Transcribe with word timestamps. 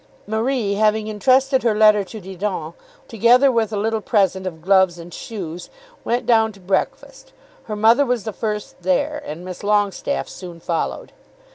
Marie 0.25 0.73
having 0.73 1.05
intrusted 1.05 1.61
her 1.61 1.75
letter 1.77 2.03
to 2.03 2.19
Didon, 2.19 2.73
together 3.07 3.51
with 3.51 3.71
a 3.71 3.77
little 3.77 4.01
present 4.01 4.47
of 4.47 4.59
gloves 4.59 4.97
and 4.97 5.13
shoes, 5.13 5.69
went 6.03 6.25
down 6.25 6.51
to 6.53 6.59
breakfast. 6.59 7.33
Her 7.65 7.75
mother 7.75 8.03
was 8.03 8.23
the 8.23 8.33
first 8.33 8.81
there, 8.81 9.21
and 9.23 9.45
Miss 9.45 9.61
Longestaffe 9.61 10.27
soon 10.27 10.59
followed. 10.59 11.11